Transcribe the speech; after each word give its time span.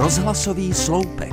Rozhlasový 0.00 0.74
sloupek. 0.74 1.32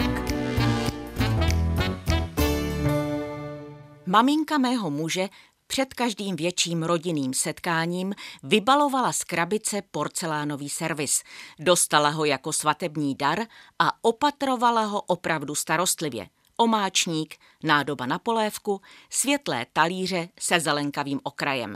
Maminka 4.05 4.57
mého 4.57 4.89
muže 4.89 5.29
před 5.67 5.93
každým 5.93 6.35
větším 6.35 6.83
rodinným 6.83 7.33
setkáním 7.33 8.13
vybalovala 8.43 9.13
z 9.13 9.23
krabice 9.23 9.81
porcelánový 9.91 10.69
servis. 10.69 11.23
Dostala 11.59 12.09
ho 12.09 12.25
jako 12.25 12.53
svatební 12.53 13.15
dar 13.15 13.39
a 13.79 13.91
opatrovala 14.01 14.85
ho 14.85 15.01
opravdu 15.01 15.55
starostlivě. 15.55 16.27
Omáčník, 16.57 17.35
nádoba 17.63 18.05
na 18.05 18.19
polévku, 18.19 18.81
světlé 19.09 19.65
talíře 19.73 20.29
se 20.39 20.59
zelenkavým 20.59 21.19
okrajem. 21.23 21.75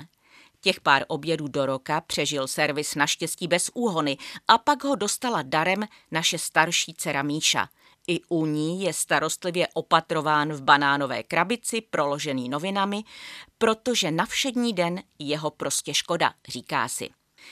Těch 0.62 0.82
pár 0.82 1.06
obědů 1.08 1.48
do 1.48 1.66
roka 1.66 2.02
přežil 2.02 2.48
servis 2.48 2.96
naštěstí 2.96 3.48
bez 3.48 3.72
úhony 3.74 4.18
a 4.48 4.58
pak 4.58 4.84
ho 4.84 4.96
dostala 4.96 5.42
darem 5.42 5.84
naše 6.12 6.38
starší 6.38 6.94
dcera 6.94 7.24
Míša. 7.24 7.70
I 8.08 8.22
u 8.30 8.46
ní 8.46 8.82
je 8.82 8.94
starostlivě 8.94 9.68
opatrován 9.74 10.54
v 10.54 10.62
banánové 10.62 11.24
krabici 11.24 11.82
proložený 11.82 12.50
novinami, 12.50 13.04
protože 13.58 14.12
na 14.12 14.26
všední 14.26 14.74
den 14.74 15.04
jeho 15.20 15.52
prostě 15.52 15.94
škoda, 15.94 16.34
říká 16.48 16.88
si. 16.88 17.10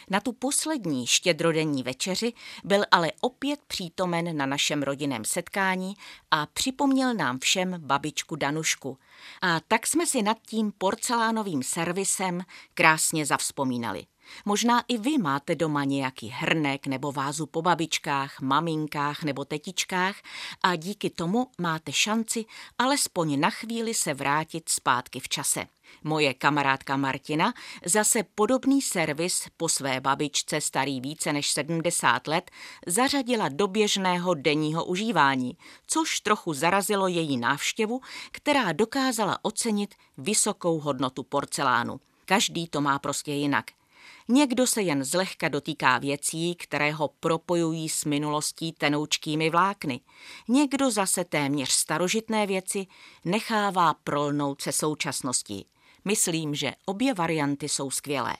Na 0.09 0.19
tu 0.19 0.33
poslední 0.33 1.07
štědrodenní 1.07 1.83
večeři 1.83 2.33
byl 2.63 2.83
ale 2.91 3.11
opět 3.21 3.59
přítomen 3.67 4.37
na 4.37 4.45
našem 4.45 4.83
rodinném 4.83 5.25
setkání 5.25 5.93
a 6.31 6.45
připomněl 6.45 7.13
nám 7.13 7.39
všem 7.39 7.75
babičku 7.77 8.35
Danušku. 8.35 8.97
A 9.41 9.59
tak 9.59 9.87
jsme 9.87 10.07
si 10.07 10.21
nad 10.21 10.37
tím 10.47 10.71
porcelánovým 10.77 11.63
servisem 11.63 12.41
krásně 12.73 13.25
zavzpomínali. 13.25 14.05
Možná 14.45 14.83
i 14.87 14.97
vy 14.97 15.17
máte 15.17 15.55
doma 15.55 15.83
nějaký 15.83 16.29
hrnek 16.29 16.87
nebo 16.87 17.11
vázu 17.11 17.45
po 17.45 17.61
babičkách, 17.61 18.41
maminkách 18.41 19.23
nebo 19.23 19.45
tetičkách 19.45 20.15
a 20.63 20.75
díky 20.75 21.09
tomu 21.09 21.47
máte 21.57 21.91
šanci 21.93 22.45
alespoň 22.77 23.39
na 23.39 23.49
chvíli 23.49 23.93
se 23.93 24.13
vrátit 24.13 24.69
zpátky 24.69 25.19
v 25.19 25.29
čase. 25.29 25.65
Moje 26.03 26.33
kamarádka 26.33 26.97
Martina 26.97 27.53
zase 27.85 28.23
podobný 28.35 28.81
servis 28.81 29.47
po 29.57 29.69
své 29.69 30.01
babičce 30.01 30.61
starý 30.61 31.01
více 31.01 31.33
než 31.33 31.51
70 31.51 32.27
let 32.27 32.51
zařadila 32.87 33.49
do 33.49 33.67
běžného 33.67 34.33
denního 34.33 34.85
užívání, 34.85 35.57
což 35.87 36.19
trochu 36.19 36.53
zarazilo 36.53 37.07
její 37.07 37.37
návštěvu, 37.37 38.01
která 38.31 38.71
dokázala 38.71 39.39
ocenit 39.41 39.95
vysokou 40.17 40.79
hodnotu 40.79 41.23
porcelánu. 41.23 41.99
Každý 42.25 42.67
to 42.67 42.81
má 42.81 42.99
prostě 42.99 43.31
jinak. 43.31 43.78
Někdo 44.27 44.67
se 44.67 44.81
jen 44.81 45.03
zlehka 45.03 45.47
dotýká 45.47 45.97
věcí, 45.97 46.55
které 46.55 46.91
ho 46.91 47.07
propojují 47.19 47.89
s 47.89 48.05
minulostí 48.05 48.71
tenoučkými 48.71 49.49
vlákny. 49.49 50.01
Někdo 50.47 50.91
zase 50.91 51.25
téměř 51.25 51.69
starožitné 51.69 52.47
věci 52.47 52.87
nechává 53.25 53.93
prolnout 53.93 54.61
se 54.61 54.71
současností. 54.71 55.65
Myslím, 56.05 56.55
že 56.55 56.71
obě 56.85 57.13
varianty 57.13 57.69
jsou 57.69 57.91
skvělé. 57.91 58.37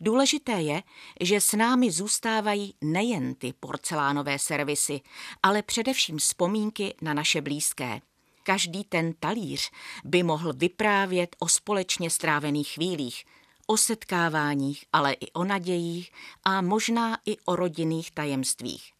Důležité 0.00 0.52
je, 0.52 0.82
že 1.20 1.40
s 1.40 1.52
námi 1.52 1.90
zůstávají 1.90 2.74
nejen 2.80 3.34
ty 3.34 3.52
porcelánové 3.60 4.38
servisy, 4.38 5.00
ale 5.42 5.62
především 5.62 6.18
vzpomínky 6.18 6.94
na 7.02 7.14
naše 7.14 7.40
blízké. 7.40 8.00
Každý 8.42 8.84
ten 8.84 9.12
talíř 9.20 9.70
by 10.04 10.22
mohl 10.22 10.52
vyprávět 10.52 11.36
o 11.38 11.48
společně 11.48 12.10
strávených 12.10 12.68
chvílích, 12.68 13.24
o 13.72 13.76
setkáváních, 13.76 14.84
ale 14.92 15.12
i 15.12 15.32
o 15.32 15.44
nadějích 15.44 16.12
a 16.44 16.60
možná 16.60 17.18
i 17.26 17.36
o 17.44 17.56
rodinných 17.56 18.10
tajemstvích. 18.10 18.92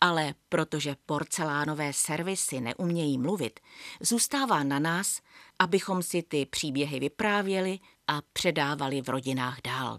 Ale 0.00 0.34
protože 0.48 0.96
porcelánové 1.06 1.92
servisy 1.92 2.60
neumějí 2.60 3.18
mluvit, 3.18 3.60
zůstává 4.00 4.62
na 4.62 4.78
nás, 4.78 5.20
abychom 5.58 6.02
si 6.02 6.22
ty 6.22 6.46
příběhy 6.46 7.00
vyprávěli 7.00 7.78
a 8.08 8.20
předávali 8.32 9.02
v 9.02 9.08
rodinách 9.08 9.58
dál. 9.64 9.98